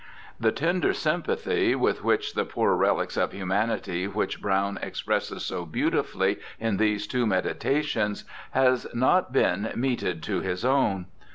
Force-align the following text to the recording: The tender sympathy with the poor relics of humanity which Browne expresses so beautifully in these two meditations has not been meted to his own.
The 0.39 0.51
tender 0.51 0.93
sympathy 0.95 1.75
with 1.75 2.01
the 2.33 2.43
poor 2.51 2.75
relics 2.75 3.17
of 3.17 3.33
humanity 3.33 4.07
which 4.07 4.41
Browne 4.41 4.79
expresses 4.81 5.45
so 5.45 5.63
beautifully 5.63 6.39
in 6.59 6.77
these 6.77 7.05
two 7.05 7.27
meditations 7.27 8.23
has 8.49 8.87
not 8.95 9.31
been 9.31 9.71
meted 9.75 10.23
to 10.23 10.39
his 10.39 10.65
own. 10.65 11.05